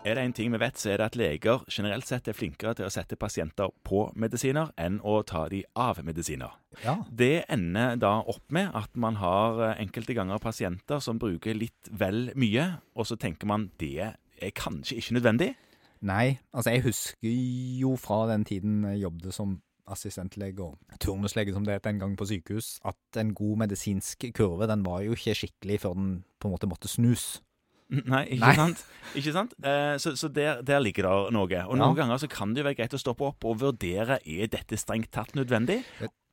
Er 0.00 0.16
det 0.16 0.22
en 0.24 0.32
ting 0.32 0.48
vi 0.48 0.58
vet, 0.62 0.78
så 0.80 0.94
er 0.94 0.96
det 0.96 1.06
at 1.10 1.16
leger 1.18 1.64
generelt 1.68 2.08
sett 2.08 2.28
er 2.30 2.36
flinkere 2.36 2.72
til 2.78 2.86
å 2.86 2.92
sette 2.92 3.18
pasienter 3.20 3.68
på 3.84 4.06
medisiner 4.16 4.70
enn 4.80 4.96
å 5.04 5.18
ta 5.28 5.42
de 5.52 5.60
av 5.76 6.00
medisiner. 6.06 6.54
Ja. 6.80 6.94
Det 7.12 7.44
ender 7.52 7.98
da 8.00 8.14
opp 8.24 8.46
med 8.48 8.72
at 8.76 8.96
man 8.96 9.18
har 9.20 9.60
eh, 9.66 9.82
enkelte 9.84 10.16
ganger 10.16 10.40
pasienter 10.40 11.02
som 11.04 11.20
bruker 11.20 11.58
litt 11.58 11.90
vel 11.92 12.30
mye, 12.32 12.64
og 12.96 13.10
så 13.10 13.18
tenker 13.20 13.50
man 13.50 13.68
det 13.82 14.14
er 14.40 14.54
kanskje 14.56 14.96
ikke 15.02 15.18
nødvendig. 15.18 15.50
Nei, 16.08 16.38
altså 16.56 16.72
jeg 16.72 16.86
husker 16.86 17.36
jo 17.82 17.92
fra 18.00 18.22
den 18.32 18.48
tiden 18.48 18.80
jeg 18.88 19.02
jobbet 19.02 19.36
som 19.36 19.58
assistentlege 19.90 20.64
og 20.64 20.96
turnuslege 21.02 21.52
som 21.52 21.66
det 21.66 21.76
het 21.76 21.90
en 21.90 22.00
gang 22.00 22.16
på 22.16 22.30
sykehus, 22.30 22.78
at 22.88 23.20
en 23.20 23.34
god 23.36 23.66
medisinsk 23.66 24.30
kurve 24.32 24.70
den 24.70 24.86
var 24.86 25.04
jo 25.04 25.12
ikke 25.18 25.36
skikkelig 25.42 25.80
før 25.84 25.98
den 25.98 26.10
på 26.40 26.48
en 26.48 26.56
måte 26.56 26.70
måtte 26.70 26.88
snus. 26.88 27.42
Nei, 28.12 28.24
ikke 28.36 28.46
Nei. 28.46 28.54
sant? 28.54 28.84
Ikke 29.18 29.32
sant? 29.34 29.54
Eh, 29.66 29.96
så 29.98 30.12
så 30.16 30.28
der, 30.32 30.62
der 30.62 30.78
ligger 30.80 31.02
det 31.08 31.32
noe. 31.34 31.42
Og 31.44 31.50
Ja. 31.50 31.64
noen 31.82 31.96
ganger 31.98 32.18
så 32.22 32.28
kan 32.30 32.54
det 32.54 32.62
jo 32.62 32.68
være 32.70 32.76
greit 32.78 32.94
å 32.94 33.00
stoppe 33.02 33.26
opp 33.26 33.44
og 33.44 33.58
vurdere 33.58 34.20
er 34.24 34.46
dette 34.46 34.76
strengt 34.78 35.10
tatt 35.10 35.32
nødvendig. 35.34 35.82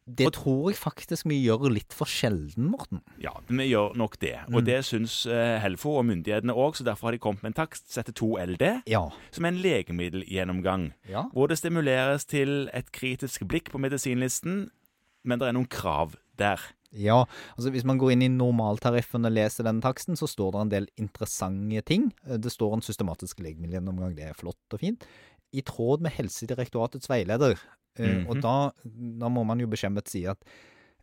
Det 0.07 0.29
tror 0.37 0.69
jeg 0.71 0.77
faktisk 0.79 1.25
vi 1.27 1.41
gjør 1.43 1.65
litt 1.73 1.91
for 1.91 2.07
sjelden, 2.07 2.69
Morten. 2.71 3.01
Ja, 3.19 3.33
vi 3.49 3.65
gjør 3.73 3.97
nok 3.99 4.17
det. 4.21 4.37
Og 4.53 4.61
Mm. 4.61 4.65
det 4.65 4.77
syns 4.85 5.25
eh, 5.25 5.59
Helfo 5.59 5.97
og 5.99 6.05
myndighetene 6.05 6.53
òg, 6.55 6.75
så 6.77 6.85
derfor 6.85 7.07
har 7.09 7.11
de 7.11 7.19
kommet 7.19 7.43
med 7.43 7.49
en 7.57 7.65
takst 7.65 7.91
som 7.91 8.03
heter 8.03 8.13
2LD, 8.13 8.83
Ja. 8.87 9.09
som 9.31 9.43
er 9.43 9.49
en 9.49 9.57
legemiddelgjennomgang. 9.61 10.93
Ja. 11.09 11.23
Hvor 11.33 11.47
det 11.49 11.57
stimuleres 11.59 12.25
til 12.25 12.69
et 12.73 12.91
kritisk 12.91 13.43
blikk 13.47 13.69
på 13.73 13.79
medisinlisten, 13.83 14.69
men 15.25 15.39
det 15.39 15.47
er 15.49 15.53
noen 15.57 15.67
krav 15.67 16.15
der. 16.37 16.59
Ja, 16.95 17.25
altså 17.57 17.71
hvis 17.73 17.85
man 17.87 17.99
går 17.99 18.13
inn 18.13 18.23
i 18.25 18.31
normaltariffen 18.31 19.27
og 19.27 19.33
leser 19.35 19.67
den 19.67 19.81
taksten, 19.83 20.15
så 20.19 20.29
står 20.29 20.53
det 20.53 20.61
en 20.61 20.71
del 20.75 20.87
interessante 21.01 21.83
ting. 21.89 22.11
Eh, 22.27 22.37
Det 22.37 22.53
står 22.53 22.77
en 22.77 22.85
systematisk 22.85 23.41
legemiddelgjennomgang, 23.43 24.15
det 24.15 24.29
er 24.29 24.37
flott 24.37 24.73
og 24.73 24.79
fint. 24.79 25.03
I 25.53 25.61
tråd 25.61 26.01
med 26.01 26.15
Helsedirektoratets 26.15 27.09
veileder. 27.09 27.59
Mm 27.99 28.05
-hmm. 28.05 28.29
Og 28.29 28.41
da, 28.41 28.71
da 29.19 29.29
må 29.29 29.43
man 29.43 29.59
jo 29.59 29.67
beskjemmet 29.67 30.07
si 30.07 30.25
at 30.25 30.37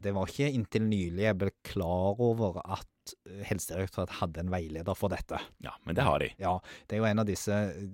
det 0.00 0.12
var 0.14 0.27
ikke 0.27 0.53
inntil 0.53 0.83
nylig 0.83 1.25
jeg 1.25 1.39
ble 1.39 1.50
klar 1.62 2.20
over 2.20 2.61
at 2.64 3.14
eh, 3.27 3.44
Helsedirektoratet 3.48 4.20
hadde 4.20 4.41
en 4.41 4.50
veileder 4.50 4.94
for 4.94 5.09
dette. 5.09 5.39
Ja, 5.64 5.72
men 5.84 5.94
det 5.94 6.05
har 6.05 6.19
de. 6.19 6.31
Ja, 6.39 6.59
det 6.87 6.97
er 6.97 7.03
jo 7.03 7.05
en 7.05 7.19
av 7.19 7.27
disse 7.27 7.53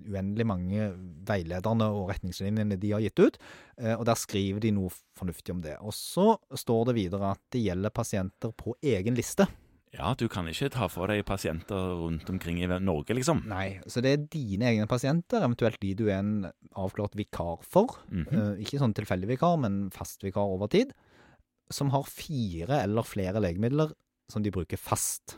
uendelig 0.09 0.47
mange 0.47 0.91
veilederne 1.27 1.89
og 1.93 2.11
retningslinjene 2.11 2.79
de 2.81 2.93
har 2.95 3.01
gitt 3.05 3.19
ut, 3.21 3.39
eh, 3.79 3.95
og 3.95 4.05
der 4.09 4.19
skriver 4.19 4.61
de 4.61 4.73
noe 4.77 4.93
fornuftig 5.19 5.55
om 5.55 5.63
det. 5.65 5.77
Og 5.81 5.93
så 5.97 6.37
står 6.57 6.87
det 6.91 6.95
videre 7.01 7.33
at 7.35 7.43
det 7.53 7.65
gjelder 7.65 7.91
pasienter 7.95 8.53
på 8.57 8.75
egen 8.83 9.19
liste. 9.19 9.47
Ja, 9.91 10.13
du 10.15 10.29
kan 10.31 10.47
ikke 10.47 10.69
ta 10.71 10.87
for 10.87 11.11
deg 11.11 11.25
pasienter 11.27 11.97
rundt 11.99 12.29
omkring 12.31 12.61
i 12.63 12.69
Norge, 12.79 13.11
liksom. 13.17 13.43
Nei, 13.51 13.81
så 13.91 13.99
det 14.05 14.13
er 14.13 14.29
dine 14.31 14.69
egne 14.71 14.87
pasienter, 14.87 15.43
eventuelt 15.43 15.81
de 15.83 15.95
du 15.99 16.05
er 16.07 16.21
en 16.21 16.47
avklart 16.79 17.17
vikar 17.19 17.59
for. 17.67 17.99
Mm 18.09 18.25
-hmm. 18.27 18.61
Ikke 18.63 18.79
sånn 18.79 18.95
tilfeldig 18.95 19.27
vikar, 19.27 19.57
men 19.59 19.91
fast 19.91 20.23
vikar 20.23 20.47
over 20.47 20.69
tid. 20.69 20.93
Som 21.71 21.91
har 21.91 22.05
fire 22.05 22.83
eller 22.83 23.03
flere 23.03 23.41
legemidler 23.41 23.93
som 24.29 24.43
de 24.43 24.51
bruker 24.51 24.77
fast. 24.79 25.37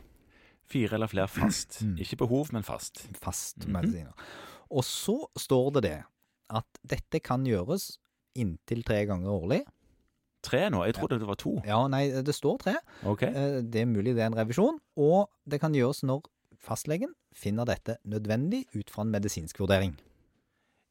Fire 0.68 0.94
eller 0.96 1.06
flere 1.06 1.28
fast. 1.28 1.80
Mm. 1.82 1.96
Ikke 1.98 2.16
behov, 2.16 2.52
men 2.52 2.62
fast. 2.62 3.08
Fast 3.20 3.66
Mhm. 3.66 3.72
medisiner. 3.72 4.12
Og 4.72 4.84
så 4.88 5.18
står 5.38 5.70
det 5.76 5.82
det 5.90 5.98
at 6.52 6.82
dette 6.88 7.20
kan 7.24 7.44
gjøres 7.48 7.90
inntil 8.38 8.82
tre 8.88 9.02
ganger 9.08 9.32
årlig. 9.32 9.60
Tre 10.42 10.64
nå? 10.72 10.80
Jeg 10.88 10.96
trodde 10.96 11.20
det 11.22 11.28
var 11.28 11.38
to. 11.38 11.52
Ja, 11.68 11.82
nei, 11.92 12.06
det 12.26 12.34
står 12.34 12.56
tre. 12.64 12.74
Ok. 13.06 13.22
Eh, 13.28 13.60
Det 13.62 13.84
er 13.84 13.90
mulig 13.90 14.14
det 14.16 14.24
er 14.24 14.30
en 14.32 14.38
revisjon. 14.40 14.80
Og 14.98 15.28
det 15.46 15.60
kan 15.62 15.74
gjøres 15.76 16.02
når 16.08 16.24
fastlegen 16.62 17.12
finner 17.34 17.66
dette 17.68 17.98
nødvendig 18.08 18.64
ut 18.74 18.90
fra 18.90 19.04
en 19.06 19.12
medisinsk 19.14 19.60
vurdering. 19.62 19.94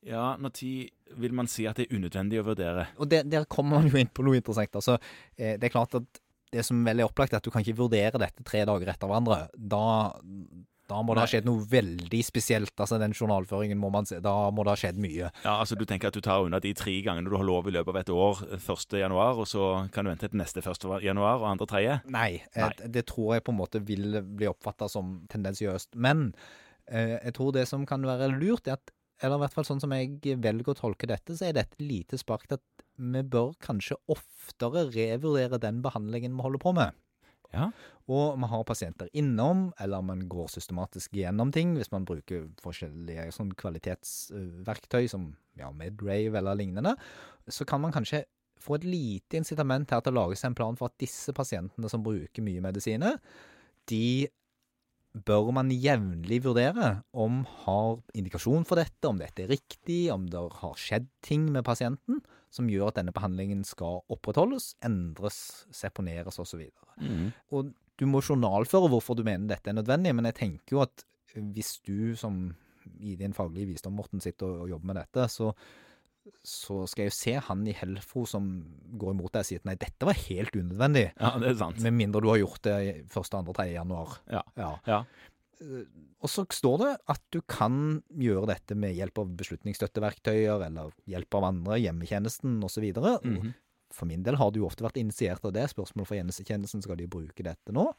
Ja, 0.08 0.36
når 0.42 0.54
tid 0.58 0.90
vil 1.22 1.34
man 1.38 1.48
si 1.52 1.68
at 1.70 1.78
det 1.78 1.90
er 1.90 1.98
unødvendig 2.00 2.40
å 2.42 2.46
vurdere? 2.48 2.88
Og 2.98 3.10
der, 3.12 3.24
der 3.30 3.46
kommer 3.46 3.82
man 3.82 3.92
jo 3.92 4.00
inn 4.02 4.10
på 4.10 4.24
noe 4.26 4.40
interessant. 4.40 4.74
Altså, 4.80 4.96
eh, 5.38 5.58
det 5.62 5.68
er 5.70 5.76
klart 5.76 5.94
at 6.00 6.22
det 6.52 6.64
som 6.68 6.80
vel 6.84 7.00
er 7.00 7.08
opplagt, 7.08 7.34
er 7.36 7.40
at 7.40 7.46
du 7.46 7.52
kan 7.54 7.62
ikke 7.64 7.78
vurdere 7.78 8.20
dette 8.20 8.44
tre 8.48 8.64
dager 8.68 8.90
etter 8.92 9.08
hverandre. 9.08 9.46
Da, 9.56 9.84
da 10.92 11.00
må 11.06 11.16
det 11.16 11.24
ha 11.24 11.30
skjedd 11.32 11.48
noe 11.48 11.64
veldig 11.72 12.22
spesielt. 12.26 12.74
Altså, 12.76 13.00
den 13.02 13.16
journalføringen 13.16 13.80
må 13.80 13.92
man 13.94 14.08
se 14.10 14.20
Da 14.24 14.34
må 14.54 14.66
det 14.68 14.74
ha 14.76 14.80
skjedd 14.84 15.00
mye. 15.02 15.32
Ja, 15.46 15.56
altså 15.56 15.78
Du 15.80 15.86
tenker 15.90 16.12
at 16.12 16.18
du 16.18 16.24
tar 16.26 16.46
unna 16.46 16.60
de 16.64 16.74
tre 16.78 16.94
gangene 17.06 17.32
du 17.32 17.38
har 17.38 17.48
lov 17.48 17.70
i 17.70 17.76
løpet 17.76 17.94
av 17.94 18.02
et 18.02 18.14
år, 18.14 18.42
1. 18.60 18.98
januar, 19.02 19.40
og 19.42 19.48
så 19.50 19.68
kan 19.94 20.06
du 20.06 20.12
vente 20.12 20.30
til 20.30 20.42
neste 20.42 20.64
1. 20.64 20.88
januar 21.06 21.42
og 21.42 21.50
andre 21.54 21.70
tredje? 21.72 22.00
Nei, 22.12 22.42
eh, 22.54 22.66
Nei. 22.66 22.92
det 22.98 23.06
tror 23.12 23.38
jeg 23.38 23.46
på 23.48 23.56
en 23.56 23.62
måte 23.62 23.84
vil 23.88 24.22
bli 24.22 24.50
oppfatta 24.52 24.90
som 24.92 25.22
tendensiøst. 25.32 25.96
Men 25.96 26.32
eh, 26.88 27.18
jeg 27.18 27.38
tror 27.38 27.56
det 27.56 27.68
som 27.72 27.88
kan 27.90 28.06
være 28.08 28.34
lurt, 28.36 28.68
er 28.68 28.80
at 28.80 28.94
eller 29.22 29.38
i 29.38 29.44
hvert 29.44 29.54
fall 29.54 29.68
sånn 29.68 29.82
som 29.84 29.92
jeg 29.94 30.38
velger 30.42 30.74
å 30.74 30.78
tolke 30.78 31.06
dette, 31.10 31.36
så 31.38 31.48
er 31.48 31.54
dette 31.54 31.78
et 31.78 31.86
lite 31.86 32.18
spark 32.18 32.48
til 32.48 32.58
at 32.58 32.86
vi 33.02 33.22
bør 33.34 33.54
kanskje 33.62 33.98
oftere 34.12 34.88
revurdere 34.90 35.60
den 35.62 35.82
behandlingen 35.86 36.34
vi 36.38 36.46
holder 36.46 36.62
på 36.62 36.74
med. 36.78 36.98
Ja. 37.52 37.70
Og 38.12 38.36
vi 38.40 38.50
har 38.52 38.66
pasienter 38.68 39.10
innom, 39.18 39.70
eller 39.80 40.04
man 40.04 40.26
går 40.32 40.50
systematisk 40.52 41.16
gjennom 41.20 41.52
ting 41.56 41.76
hvis 41.78 41.92
man 41.94 42.08
bruker 42.08 42.50
forskjellige 42.64 43.30
sånn 43.36 43.54
kvalitetsverktøy 43.60 45.08
som 45.12 45.32
ja, 45.60 45.72
Medrave 45.76 46.40
eller 46.40 46.60
lignende, 46.60 46.96
så 47.48 47.68
kan 47.68 47.84
man 47.84 47.94
kanskje 47.96 48.24
få 48.62 48.78
et 48.78 48.86
lite 48.86 49.40
incitament 49.40 49.92
her 49.92 50.04
til 50.04 50.14
å 50.14 50.22
lage 50.22 50.38
seg 50.38 50.52
en 50.52 50.60
plan 50.60 50.78
for 50.78 50.92
at 50.92 51.00
disse 51.02 51.34
pasientene 51.36 51.90
som 51.92 52.04
bruker 52.06 52.46
mye 52.46 52.62
medisiner, 52.64 53.18
de 53.90 54.30
bør 55.12 55.50
man 55.56 55.72
jevnlig 55.74 56.40
vurdere 56.46 57.02
om 57.12 57.42
har 57.66 57.98
indikasjon 58.16 58.64
for 58.68 58.80
dette, 58.80 59.04
om 59.10 59.20
dette 59.20 59.44
er 59.44 59.52
riktig, 59.52 60.06
om 60.14 60.30
det 60.32 60.44
har 60.62 60.78
skjedd 60.80 61.10
ting 61.26 61.50
med 61.52 61.66
pasienten 61.68 62.22
som 62.52 62.70
gjør 62.70 62.92
at 62.92 63.00
denne 63.00 63.14
behandlingen 63.16 63.64
skal 63.68 64.02
opprettholdes, 64.12 64.74
endres, 64.86 65.38
seponeres 65.76 66.40
osv. 66.42 66.66
Mm. 67.00 67.30
Og 67.56 67.72
du 68.00 68.08
må 68.10 68.22
journalføre 68.26 68.90
hvorfor 68.92 69.16
du 69.18 69.24
mener 69.28 69.54
dette 69.54 69.72
er 69.72 69.78
nødvendig, 69.78 70.14
men 70.18 70.28
jeg 70.30 70.40
tenker 70.42 70.76
jo 70.76 70.84
at 70.84 71.06
hvis 71.32 71.78
du 71.88 72.12
som 72.20 72.50
i 73.00 73.16
din 73.16 73.34
faglige 73.34 73.70
visdom, 73.72 73.96
Morten, 73.96 74.22
sitter 74.24 74.50
og, 74.50 74.66
og 74.66 74.74
jobber 74.74 74.92
med 74.92 75.00
dette, 75.00 75.28
så, 75.32 75.52
så 76.44 76.82
skal 76.90 77.06
jeg 77.06 77.12
jo 77.12 77.18
se 77.18 77.36
han 77.48 77.62
i 77.70 77.76
Helfo 77.78 78.26
som 78.30 78.50
går 79.00 79.16
imot 79.16 79.36
deg 79.36 79.46
og 79.46 79.48
sier 79.48 79.62
at 79.62 79.70
nei, 79.70 79.78
dette 79.80 80.08
var 80.10 80.20
helt 80.26 80.58
unødvendig. 80.58 81.06
Ja, 81.14 81.34
det 81.42 81.54
er 81.54 81.60
sant. 81.62 81.82
Med 81.86 81.96
mindre 81.98 82.24
du 82.24 82.32
har 82.34 82.42
gjort 82.42 82.64
det 82.68 82.78
i 82.84 82.92
1., 83.06 83.14
2., 83.16 83.44
3. 83.54 83.68
januar. 83.76 84.18
Ja. 84.34 84.44
Ja. 84.60 84.72
Ja. 84.90 85.02
Eh, 85.62 85.88
Og 86.22 86.30
så 86.30 86.46
står 86.54 86.78
det 86.82 86.92
at 87.10 87.22
du 87.34 87.40
kan 87.50 88.02
gjøre 88.14 88.52
dette 88.52 88.78
med 88.78 88.94
hjelp 88.98 89.24
av 89.24 89.34
beslutningsstøtteverktøyer 89.40 90.68
eller 90.68 90.94
hjelp 91.10 91.38
av 91.40 91.48
andre, 91.50 91.80
hjemmetjenesten 91.82 92.62
osv. 92.64 92.82
videre 92.82 93.20
-hmm. 93.24 93.54
For 93.92 94.06
min 94.06 94.24
del 94.24 94.36
har 94.36 94.52
det 94.52 94.62
jo 94.62 94.68
ofte 94.68 94.86
vært 94.86 94.98
initiert 94.98 95.44
av 95.46 95.52
det. 95.54 95.68
Spørsmål 95.68 96.08
fra 96.08 96.16
hjemmetjenesten 96.16 96.82
skal 96.82 96.96
de 96.96 97.08
bruke 97.08 97.44
dette 97.44 97.74
nå. 97.76 97.94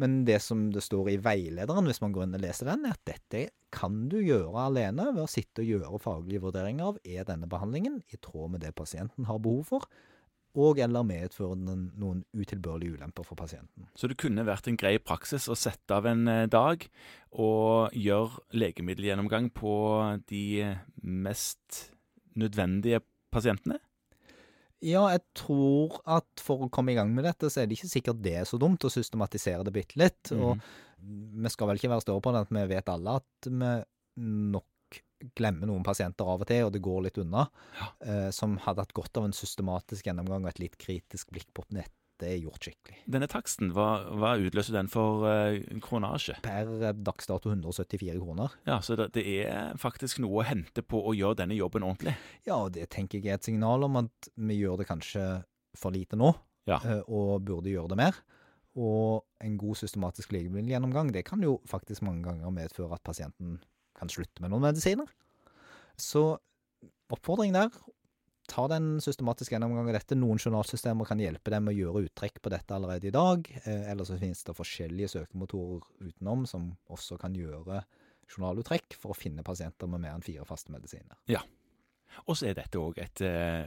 Men 0.00 0.24
det 0.24 0.40
som 0.42 0.70
det 0.72 0.82
står 0.82 1.10
i 1.10 1.16
veilederen, 1.18 1.84
hvis 1.84 2.00
man 2.00 2.12
går 2.12 2.22
inn 2.24 2.34
og 2.34 2.40
leser 2.40 2.64
den, 2.70 2.86
er 2.86 2.96
at 2.96 3.04
dette 3.04 3.50
kan 3.70 4.08
du 4.08 4.16
gjøre 4.22 4.54
alene 4.54 5.12
ved 5.12 5.22
å 5.22 5.28
sitte 5.28 5.60
og 5.60 5.66
gjøre 5.66 6.00
faglige 6.00 6.40
vurderinger 6.40 6.84
av 6.84 6.98
er 7.04 7.24
denne 7.24 7.46
behandlingen 7.46 8.02
i 8.08 8.16
tråd 8.16 8.50
med 8.50 8.60
det 8.60 8.74
pasienten 8.74 9.26
har 9.26 9.38
behov 9.38 9.64
for, 9.64 9.86
og 10.54 10.78
eller 10.82 11.06
medføre 11.06 11.56
noen 11.58 12.22
utilbørlige 12.36 12.98
ulemper 12.98 13.26
for 13.26 13.38
pasienten. 13.38 13.88
Så 13.98 14.10
det 14.10 14.18
kunne 14.22 14.46
vært 14.46 14.68
en 14.70 14.78
grei 14.78 14.96
praksis 15.02 15.48
å 15.50 15.56
sette 15.58 15.96
av 15.96 16.06
en 16.06 16.28
eh, 16.30 16.44
dag 16.50 16.86
og 17.34 17.96
gjøre 17.98 18.44
legemiddelgjennomgang 18.54 19.50
på 19.54 19.74
de 20.30 20.44
mest 21.02 21.88
nødvendige 22.38 23.02
pasientene? 23.34 23.80
Ja, 24.84 25.06
jeg 25.14 25.22
tror 25.38 25.96
at 26.04 26.42
for 26.44 26.66
å 26.66 26.70
komme 26.72 26.92
i 26.92 26.98
gang 26.98 27.10
med 27.14 27.24
dette, 27.24 27.48
så 27.48 27.62
er 27.62 27.68
det 27.68 27.78
ikke 27.78 27.90
sikkert 27.90 28.20
det 28.22 28.36
er 28.42 28.48
så 28.48 28.58
dumt 28.60 28.84
å 28.84 28.92
systematisere 28.92 29.64
det 29.64 29.72
bitte 29.74 29.98
litt. 29.98 30.32
Og 30.36 30.60
vi 31.00 31.52
skal 31.52 31.70
vel 31.70 31.80
ikke 31.80 31.92
være 31.94 32.04
større 32.04 32.24
på 32.24 32.34
det 32.34 32.44
at 32.44 32.52
vi 32.52 32.64
vet 32.74 32.92
alle 32.92 33.16
at 33.22 33.48
vi 33.48 33.72
nok 34.54 34.66
glemmer 35.36 35.66
noen 35.70 35.82
pasienter 35.86 36.24
av 36.28 36.40
og 36.44 36.46
til, 36.50 36.64
og 36.66 36.72
det 36.74 36.82
går 36.84 37.02
litt 37.08 37.18
unna, 37.18 37.46
Ja. 37.80 37.86
eh, 38.04 38.30
som 38.30 38.56
hadde 38.58 38.80
hatt 38.84 38.92
godt 38.94 39.16
av 39.16 39.24
en 39.24 39.32
systematisk 39.32 40.04
gjennomgang 40.06 40.44
og 40.44 40.48
et 40.52 40.58
litt 40.60 40.78
kritisk 40.78 41.30
blikk 41.32 41.52
på 41.54 41.64
nett. 41.72 41.90
Det 42.16 42.28
er 42.30 42.38
gjort 42.44 42.62
skikkelig. 42.62 42.96
Denne 43.10 43.26
taksten, 43.26 43.72
hva, 43.74 44.04
hva 44.14 44.36
utløser 44.38 44.72
den 44.76 44.86
for 44.88 45.24
eh, 45.26 45.56
kronasje? 45.82 46.36
Per 46.44 46.68
eh, 46.86 46.92
dags 46.94 47.26
dato 47.26 47.50
174 47.50 48.20
kroner. 48.20 48.52
Ja, 48.68 48.78
Så 48.80 48.94
det, 48.96 49.08
det 49.16 49.24
er 49.48 49.74
faktisk 49.82 50.20
noe 50.22 50.44
å 50.44 50.46
hente 50.46 50.82
på 50.86 51.00
å 51.02 51.12
gjøre 51.16 51.40
denne 51.42 51.56
jobben 51.58 51.82
ordentlig. 51.82 52.14
Ja, 52.46 52.60
og 52.62 52.72
det 52.76 52.86
tenker 52.94 53.18
jeg 53.18 53.26
er 53.32 53.34
et 53.40 53.48
signal 53.48 53.82
om 53.82 53.96
at 53.96 54.30
vi 54.36 54.60
gjør 54.60 54.78
det 54.78 54.86
kanskje 54.92 55.26
for 55.76 55.90
lite 55.90 56.14
nå, 56.16 56.30
Ja. 56.70 56.78
eh, 56.84 57.02
og 57.08 57.42
burde 57.44 57.66
gjøre 57.74 57.88
det 57.90 57.96
mer. 57.98 58.14
Og 58.76 59.24
en 59.42 59.58
god 59.58 59.76
systematisk 59.82 60.30
legemiddelgjennomgang, 60.32 61.10
det 61.12 61.24
kan 61.26 61.42
jo 61.42 61.60
faktisk 61.66 62.02
mange 62.06 62.22
ganger 62.26 62.50
medføre 62.54 62.94
at 62.94 63.02
pasienten 63.06 63.58
kan 64.04 64.12
slutte 64.12 64.44
med 64.44 64.52
noen 64.54 64.66
medisiner. 64.68 65.10
Så 66.00 66.36
oppfordring 67.14 67.52
der, 67.54 67.70
ta 68.50 68.66
den 68.68 68.98
systematiske 69.00 69.54
gjennomgang 69.56 69.88
av 69.88 69.96
dette. 69.96 70.16
Noen 70.18 70.40
journalsystemer 70.42 71.06
kan 71.08 71.20
hjelpe 71.22 71.52
dem 71.54 71.64
med 71.64 71.74
å 71.74 71.78
gjøre 71.78 72.02
uttrekk 72.08 72.42
på 72.44 72.52
dette 72.52 72.76
allerede 72.76 73.08
i 73.08 73.14
dag. 73.14 73.46
Eh, 73.64 73.86
eller 73.92 74.04
så 74.08 74.18
finnes 74.20 74.42
det 74.44 74.56
forskjellige 74.58 75.12
søkemotorer 75.14 75.86
utenom 76.10 76.44
som 76.50 76.72
også 76.92 77.16
kan 77.22 77.36
gjøre 77.38 77.82
journaluttrekk 78.28 78.96
for 79.00 79.12
å 79.14 79.16
finne 79.18 79.44
pasienter 79.46 79.88
med 79.88 80.04
mer 80.04 80.16
enn 80.16 80.24
fire 80.24 80.44
faste 80.48 80.72
medisiner. 80.74 81.16
Ja. 81.30 81.40
Og 82.28 82.36
så 82.38 82.50
er 82.50 82.58
dette 82.58 82.80
òg 82.80 83.00
et 83.02 83.20
eh, 83.24 83.66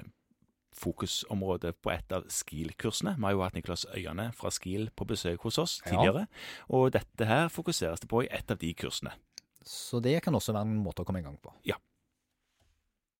fokusområde 0.77 1.73
på 1.81 1.91
et 1.93 2.11
av 2.13 2.25
SKIL-kursene. 2.29 3.15
Vi 3.17 3.25
har 3.25 3.33
jo 3.35 3.41
hatt 3.45 3.57
Niklas 3.57 3.85
Øyane 3.95 4.29
fra 4.37 4.51
SKIL 4.53 4.89
på 4.95 5.07
besøk 5.09 5.45
hos 5.47 5.57
oss 5.61 5.79
Ja. 5.85 5.91
tidligere, 5.91 6.27
og 6.69 6.91
dette 6.93 7.25
her 7.25 7.49
fokuseres 7.49 7.99
det 8.03 8.09
på 8.09 8.23
i 8.25 8.29
et 8.31 8.51
av 8.51 8.57
de 8.61 8.73
kursene. 8.73 9.13
Så 9.67 9.99
det 10.03 10.17
kan 10.23 10.35
også 10.37 10.55
være 10.55 10.69
en 10.69 10.79
måte 10.81 11.03
å 11.03 11.07
komme 11.07 11.21
i 11.21 11.25
gang 11.25 11.37
på. 11.43 11.51
Ja. 11.67 11.77